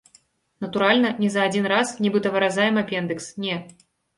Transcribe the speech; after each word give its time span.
Натуральна, 0.63 1.11
не 1.25 1.29
за 1.35 1.43
адзін 1.49 1.69
раз, 1.73 1.93
нібыта 2.07 2.27
выразаем 2.37 2.83
апендыкс, 2.85 3.31
не! 3.45 3.63